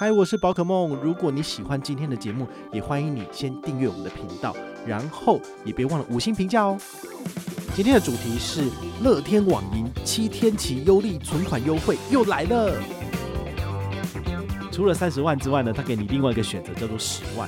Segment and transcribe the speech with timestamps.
[0.00, 0.98] 嗨，我是宝可梦。
[1.02, 6.78] 如果你喜欢今天的节目，也欢迎你先订阅我们的频道，然后也别忘了五星评价哦。
[7.74, 8.70] 今天的主题是
[9.02, 12.72] 乐天网银七天期优利存款优惠又来了。
[14.72, 17.46] 除了三十万之外呢，他给你另外一个选择，叫做十万。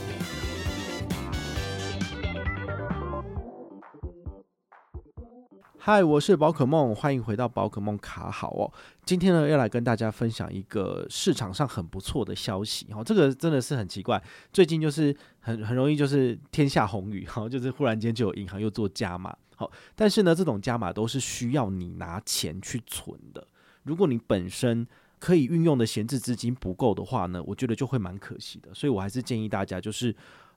[5.84, 8.72] 嗨，我是宝可梦，欢迎回到宝可梦卡好哦。
[9.04, 13.02] 今天呢，要来跟大家分享一个市场上很不错的消息哈。
[13.02, 19.36] 这个真的是很奇怪，最近就是很很容易就是天下红雨哈，就是忽然间就有银行又做加码。
[19.56, 23.44] 好，但是呢，这种加码都是需要你拿钱去存的。
[23.82, 24.86] 如果你本身
[25.18, 28.72] 可以运用的闲置资金不够的话呢，我觉得就会蛮可惜的。
[28.72, 30.14] 所以我还是建议大家就是。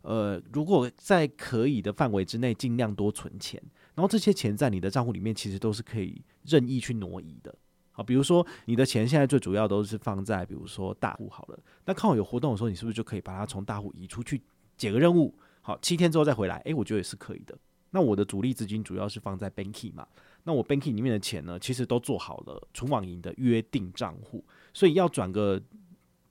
[0.08, 3.60] 呃，如果在可以的范围之内，尽量多存钱，
[3.96, 7.56] 然后这些钱在你的账户里面其实都是可以任意去挪移的。
[7.92, 14.42] 好，比如说你的钱现在最主要都是放在比如说大户好了，那看好有活动的时候，你是不是就可以把它从大户移出去
[14.78, 15.34] 解个任务？
[15.62, 17.58] 好，七天之后再回来，诶，我觉得也是可以的。
[17.92, 20.06] 那我的主力资金主要是放在 Banky 嘛，
[20.44, 24.44] 那我 Banky 里面的钱呢，其实都做好了存网银的约定账户，
[24.74, 25.62] 所以要转个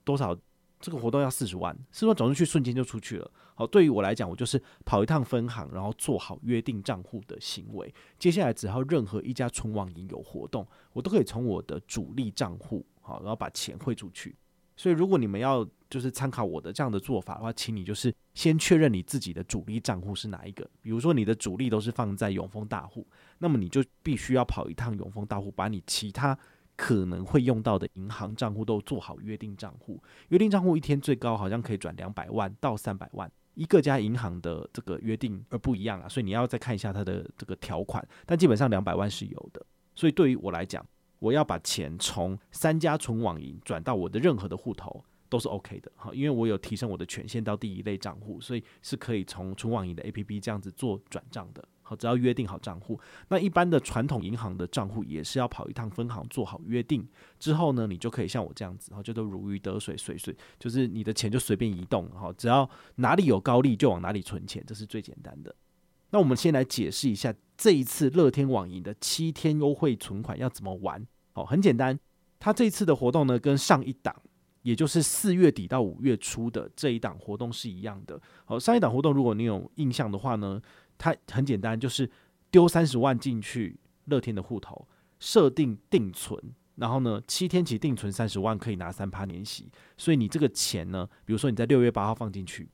[0.03, 0.37] 多少？
[0.77, 3.31] 这个活动要四十万，四十万转出去瞬间就出去了。
[3.55, 7.91] 好，对于我来讲，我就是跑一趟分行，然后做好约定账户的行为。
[8.19, 14.35] 接下来只要任何一家存网银有活动，我都可以从我的主力账户好，然后把钱汇出去。
[14.75, 20.69] 所以如果你们要就是参考我的这样的做法的话，请你就是先确认你自己的主力账户是哪一个。
[20.81, 26.37] 比如说你的主力都是放在永丰大户，那么你就必须要跑一趟永丰大户，把你其他。
[26.77, 39.65] 可能会用到的银行账户都做好约定账户，约定账户一天最高好像可以转两百万到三百万，一各家银行的这个约定而不一样啊，所以你要再看一下它的这个条款，但基本上两百万是有的。
[39.95, 40.85] 所以对于我来讲，
[41.19, 51.67] 我要把钱从三家纯网银转到我的任何的户头都是 OK 的，哈，因为我有提升我的权限到第一类账户，所以是可以从纯网银的 APP 这样子做转账的。
[51.87, 57.07] 好，只要约定好账户，那一般的传统银行的账户也是要跑一趟分行做好约定
[57.39, 65.55] 之后呢，你就可以像我这样子，然后就都如鱼得水，水水就是你的钱就随便移动，好，只要哪里有高利就往哪里存钱，这是最简单的。
[66.09, 71.05] 那我们先来解释一下这一次乐天网银的七天优惠存款要怎么玩。
[71.33, 71.99] 好，很简单，
[72.39, 74.15] 它这次的活动呢，跟上一档，
[74.61, 78.21] 也就是四月底到五月初的这一档活动是一样的。
[78.45, 80.61] 好，上一档活动如果你有印象的话呢，
[80.97, 82.09] 它很简单，就是
[82.51, 84.87] 丢三十万进去乐天的户头，
[85.19, 86.39] 设定定存，
[86.75, 92.69] 然后呢，七天期定存三十万可以拿三趴年息，所以你这个钱呢，比如说你在六月八号放进去，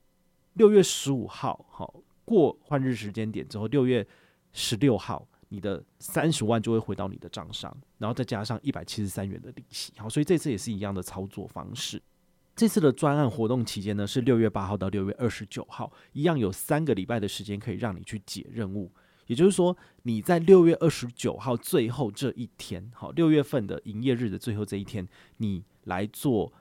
[0.54, 4.06] 六月十五号好过换日时间点之后，六月
[4.52, 12.00] 十六号你的三十万就会回到你的账上，然后再加上一百七十三元的利息，好，所以这次也是一样的操作方式。
[12.54, 18.92] 这次的专案活动期间呢，是六月八号到六月二十九号，一样有三个礼拜的时间可以让你去解任务。
[19.26, 25.06] 也就是说，你在六月二十九号最后这一天，好，六月份的营业日的最后这一天，
[25.38, 26.52] 你来做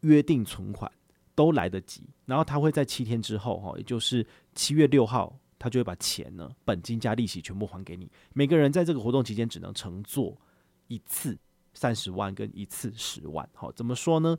[0.00, 0.90] 约定存款
[1.34, 2.02] 都来得及。
[2.26, 8.10] 然后他会在七天之后，哈，也就是七月六号，他就会把钱呢，本金加利息全部还给你。
[8.32, 10.36] 每个人在这个活动期间只能乘坐
[10.88, 11.38] 一次
[11.74, 13.48] 三十万跟一次十万。
[13.54, 14.36] 好，怎么说呢？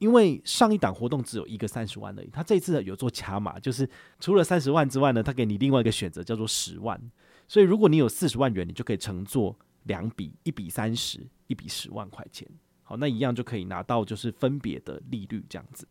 [0.00, 3.88] 因为上一档活动只有一个三十万而已，他这次有做加码，就是
[4.18, 6.98] 除了三十万之外呢，他给你另外一个选择叫做十万。
[7.46, 12.48] 所以如果你有四十万元，你就可以乘坐两笔，一笔三十，一笔十万块钱。
[12.82, 15.86] 好，那一样就可以拿到就是分别的利率这样子，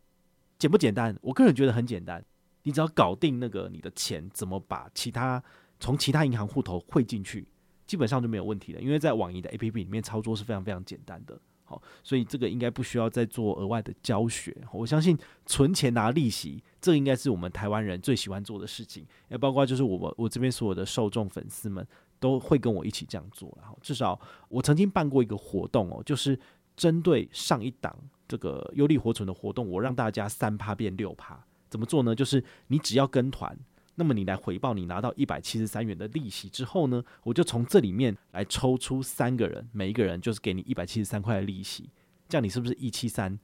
[0.58, 1.16] 简不简单？
[1.22, 2.26] 我个人觉得很简单，
[2.64, 5.44] 你只要搞定那个你的钱怎么把其他
[5.80, 7.48] 从其他银行户头汇进去，
[7.86, 8.82] 基本上就没有问题了。
[8.82, 11.40] 因为在网银的 APP 里面操作是非常非常简单的。
[11.70, 14.56] 好，所以这个应该不需要再做额外的教学。
[14.74, 19.06] 我相信存钱拿利息，这应该是我们台湾人最喜欢做的事情。
[19.30, 21.86] 也包括就是我们我这边所有的受众粉丝们
[22.20, 23.56] 都会跟我一起这样做。
[23.62, 26.40] 然后至少我曾经办过一个活动哦，就是
[26.76, 27.96] 针对上一档
[28.28, 31.40] 这个优利活存的活动，我让大家三趴变六趴。
[31.70, 32.16] 怎么做呢？
[32.16, 33.56] 就是你只要跟团。
[34.00, 41.90] 那么你来回报，你拿到一百七十三元的利息之后呢，我就从这里面来抽出三个人，每一个人就是给你一百七十三块的利息，
[42.30, 43.38] 这样你是不是一七三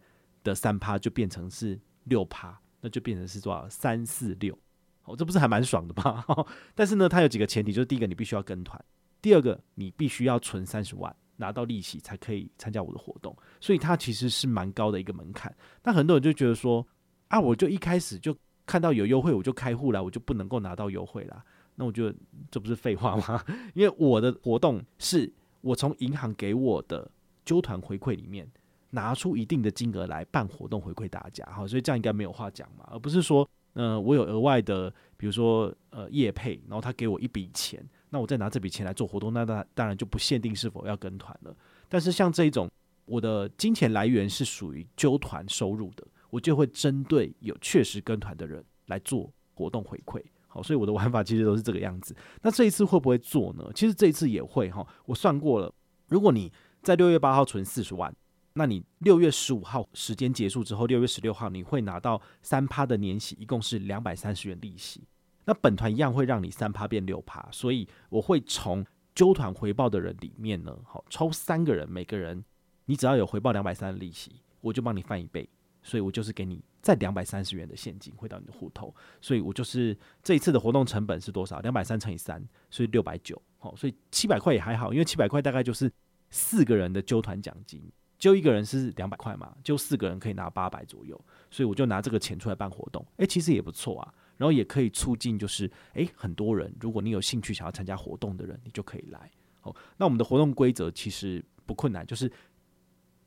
[0.45, 3.67] 的三趴就变成是六趴，那就变成是多少？
[3.67, 4.57] 三四六，
[5.03, 6.23] 哦，这不是还蛮爽的吗？
[6.73, 8.81] 但是呢，它有几个前提，就是第一个你必须要跟团，
[9.21, 15.53] 第二个你必须要存三十万拿到利息才可以参加我的活动，所以它其实是蛮高的一个门槛。
[15.83, 16.87] 那很多人就觉得说，
[17.27, 18.33] 啊，我就一开始就
[18.65, 21.44] 看到有优惠我就开户了，我就不能够拿到优惠了。
[21.75, 22.15] 那我觉得
[22.50, 23.44] 这不是废话吗？
[23.75, 25.31] 因为我的活动是
[25.62, 27.09] 我从银行给我的
[27.44, 28.50] 揪团回馈里面
[28.91, 41.53] 拿出一定的金额来办活动回馈大家，好，所以这样应该没有话讲嘛，而不是说，呃，我有额外的，比如说呃业配，然后他给我一笔钱，那我再拿这笔钱来做活动，那当当然就不限定是否要跟团了。
[41.89, 42.69] 但是像这种
[43.06, 50.21] 我的金钱来源是属于揪团收入的，我就会针对有确实跟团的人来做活动回馈。
[50.47, 52.13] 好，所以我的玩法其实都是这个样子。
[52.41, 53.71] 那这一次会不会做呢？
[53.73, 54.85] 其实这一次也会哈。
[55.05, 55.73] 我算过了，
[56.09, 56.51] 如果你
[56.81, 58.13] 在六月八号存四十万，
[58.55, 65.07] 那你六月十五号时间结束之后，六月十六号你会拿到三趴的年息，一共是两百三十元利息。
[65.45, 72.43] 那本团一样会让你三趴变六趴，所以我会从揪团回报的人里面呢，好抽三个人，每个人
[72.88, 75.47] 你只要有回报两百三的利息，我就帮你翻一倍。
[75.85, 81.59] 所以我就是给你再两百三十元的现金汇到你的户头，所以我就是这一次的活动成本是多少？
[81.59, 83.39] 两百三乘以三，所以六百九。
[83.59, 85.91] 好，所以七百块也还好，因为七百块大概就是
[86.31, 87.81] 四个人的揪团奖金，
[88.17, 91.19] 揪一个人是两百块嘛，揪四个人可以拿八百左右，
[91.51, 94.13] 所以我就拿这个钱出来办活动，诶、其实也不错啊。
[94.38, 99.31] 然后也可以促进，就是诶、很多人，如果你有兴趣想要参加活动的人，你就可以来。
[99.61, 102.31] 好，那我们的活动规则其实不困难，就是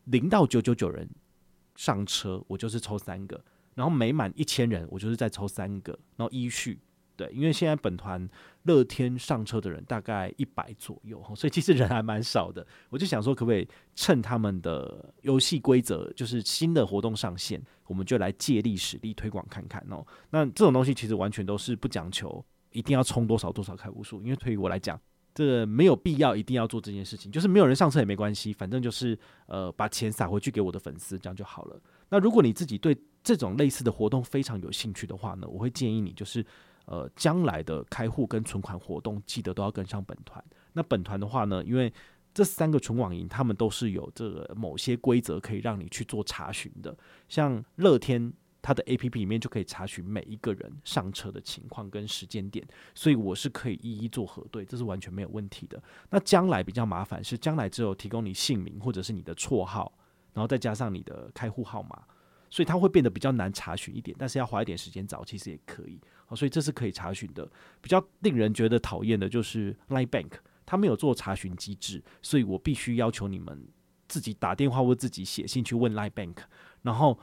[0.04, 1.08] 零到九九九人。
[1.78, 3.40] 上车我就是抽三个，
[3.76, 6.80] 然后每满一千人我就是再抽三个，然后依序
[7.16, 8.28] 对，因为现在本团
[8.64, 12.66] 乐天上车的人大概一百左右，所以其实人还蛮少的。
[12.90, 20.04] 我就想说，可不可以趁他们的游戏规则就是新的活动上线，我们就来借力使力推广看看哦。
[20.30, 25.00] 那这种东西其实完全都是不讲求一定要充多少多少开户数，因为对于我来讲。
[25.38, 31.80] 这没有必要一定要做这件事情，就是没有人上车也没关系，反正就是呃把钱撒回去给我的粉丝，这样就好了。
[32.08, 36.44] 那如果你自己对这种类似的活动非常有兴趣的话呢，我会建议你就是
[36.86, 40.44] 呃将来的开户跟存款活动记得都要跟上本团。
[40.72, 41.92] 那本团的话呢，因为
[42.34, 46.98] 这三个纯网银他们都是有这个某些规则可以让你去做查询的，
[47.28, 48.32] 像乐天。
[48.60, 55.80] 它的 APP 里面就可以查询每一个人上车的情况跟时间点，所以我是可以一一做核对，这是完全没有问题的。
[56.10, 59.92] 那将来比较麻烦是将来只有提供你姓名或者是你的绰号，
[60.34, 62.02] 然后再加上你的开户号码，
[62.50, 64.14] 所以它会变得比较难查询一点。
[64.18, 66.00] 但是要花一点时间找，其实也可以。
[66.26, 67.48] 好，所以这是可以查询的。
[67.80, 70.32] 比较令人觉得讨厌的就是 Line Bank，
[70.66, 73.68] 它没有做查询机制，所以我必须要求你们
[74.08, 76.36] 自己打电话或自己写信去问 Line Bank，
[76.82, 77.18] 然后。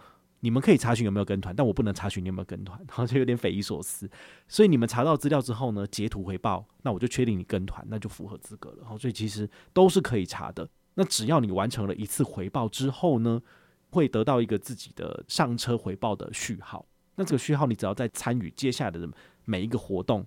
[0.45, 4.07] 你们可以查询有没有跟团，但我不能查询你有没有跟团， 然后就有点匪夷所思。
[4.47, 8.77] 所以你们查到资料之后呢，截图回报，那我就确定你跟团，那就符合资格了。
[8.81, 10.69] 然后，所以其实都是可以查的。
[10.93, 13.41] 那只要你完成了一次回报之后呢，
[13.89, 16.85] 会得到一个自己的上车回报的序号。
[17.15, 19.09] 那这个序号你只要在参与接下来的
[19.45, 20.23] 每一个活动，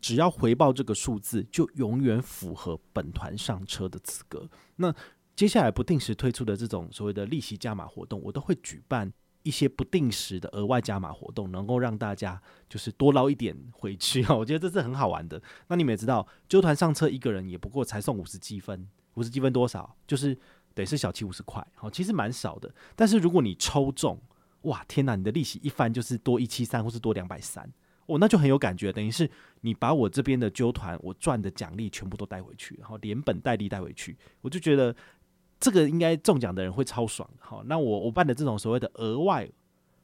[0.00, 4.48] 只要回报这个数字，就永远符合本团上车的资格。
[4.74, 4.92] 那
[5.36, 9.12] 接下来不定时推出的这种所谓的利息加码活动，我都会举办。
[9.42, 14.36] 一些不定时的额外加码活动，能够让大家就是多捞一点回去哦。
[14.38, 15.40] 我觉得这是很好玩的。
[15.68, 19.96] 那你们也知道，揪团上车一个人也不过才送五十积分，五十积分多少？
[20.06, 20.38] 就是
[20.74, 22.72] 得是小七五十块，好，其实蛮少的。
[22.94, 24.20] 但是如果你抽中，
[24.62, 25.16] 哇，天哪！
[25.16, 27.68] 你的利息一翻就是多一七三，或是多两百三，
[28.06, 28.92] 哦，那就很有感觉。
[28.92, 29.28] 等于是
[29.62, 34.94] 你把我这边的揪团我赚的奖励全部都带回去，然后连本带利带回去，我就觉得。
[35.62, 39.48] 这个应该中奖的人会超爽的，好，那我我办的这种所谓的额外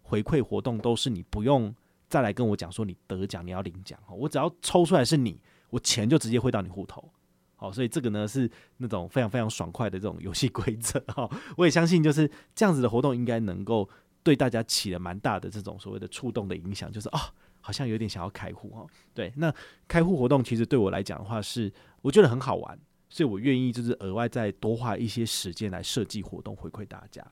[0.02, 1.74] 回馈活动，都是你不用
[2.08, 7.10] 再来跟我讲说你得奖你要领奖，我只要抽出来是你，我钱就直接汇到你户头，
[7.56, 13.88] 好，所以这个呢是那种非常非常爽快的这种游戏规则，哈， 我也相信就是这样子的活动应该能够
[14.22, 17.18] 对大家起了蛮大的这种所谓的触动的影响，就是啊，
[17.60, 19.52] 好像有点想要开户哈，对，那
[19.88, 22.78] 开户活动其实对我来讲的话是我觉得很好玩。
[23.08, 27.24] 所以我愿意就是额外再多花一些时间来设计活动回馈大家，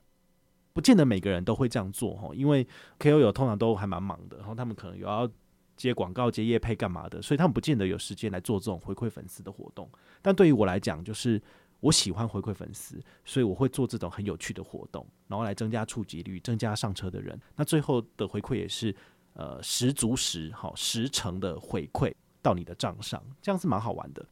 [0.73, 2.67] 不见得每个人都会这样做哈，因为
[2.99, 5.29] KOL 通常都还蛮忙的，然后他们可能有要
[5.75, 9.89] 接广告、接业配干嘛的，所以他们不见得有时间来做这种回馈粉丝的活动。
[10.21, 11.41] 但对于我来讲，就是
[11.79, 17.39] 我喜欢回馈粉丝，所以我会做这种很有趣的活动，然后来增加触及率，增加上车的人。
[17.55, 18.95] 那最后的回馈也是
[19.33, 24.25] 呃十足十好十成的回馈到你的账上，这样是蛮好玩的。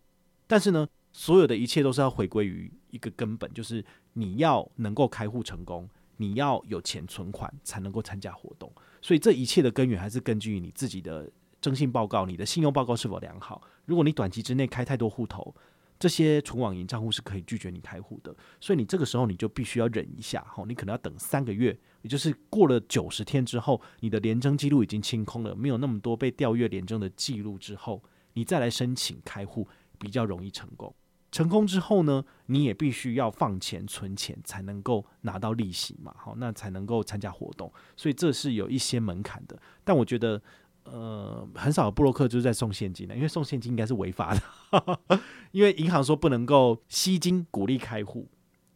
[0.47, 0.87] 但是呢，
[1.17, 8.69] 所有的一切都是要回归于一个根本，就是你要能够开户成功，你要有钱存款才能够参加活动。
[9.01, 11.31] 所以这一切的根源还是根据你自己的
[11.62, 13.62] 征信报告，你的信用报告是否良好。
[13.86, 15.55] 如果你短期之内开太多户头，
[15.98, 18.36] 这些存网银账户是可以拒绝你开户的。
[18.60, 28.03] 所以你这个时候你就必须要忍一下，吼，你可能要等三个月，也就是过了九十天之后，你的联征记录已经清空了，没有那么多被调阅联征的记录之后，
[28.34, 29.65] 你再来申请开户
[29.98, 30.93] 比较容易成功。
[31.36, 39.60] 成功之后呢，你也必须要放钱存钱才能够拿到利息嘛，好，那才能够参加活动，所以这是有一些门槛的。
[39.84, 40.42] 但我觉得，
[40.86, 45.20] 呃，很少有部落客就是在送现金的，因为送现金应该是违法的，
[45.51, 48.30] 因为银行说不能够吸金鼓励开户，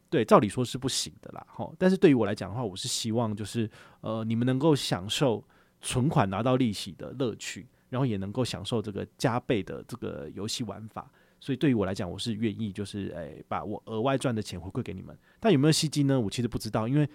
[0.10, 1.72] 对，照理说是不行的啦，哈。
[1.78, 5.42] 但是对于我来讲的话，我是希望就是呃，你们能够享受
[5.80, 11.10] 存款拿到利息的乐趣，然后也能够享受这个加倍的这个游戏玩法。
[11.40, 15.18] 所以对于我来讲，我是愿意就是诶、把我额外赚的钱回馈给你们。
[15.40, 16.20] 但有没有吸金呢？
[16.20, 17.08] 我其实不知道，因为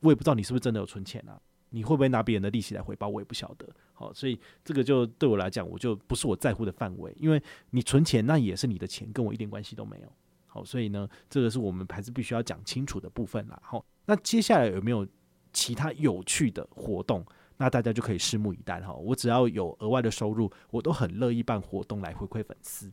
[0.00, 1.40] 我也不知道你是不是真的有存钱啊。
[1.74, 3.08] 你会不会拿别人的利息来回报？
[3.08, 3.66] 我也不晓得。
[3.94, 7.14] 好，所以这个就对我来讲，我就不是我在乎的范围。
[7.18, 10.12] 因为你存钱，那也是你的钱，跟我一点关系都没有。
[10.46, 13.58] 好，所以呢，这个是我们还是必须要讲清楚的部分啦。
[13.64, 15.06] 好，那接下来有没有
[15.52, 17.24] 其他有趣的活动？
[17.56, 18.92] 那大家就可以拭目以待哈。
[18.92, 22.92] 我只要有额外的收入，我都很乐意办活动来回馈粉丝。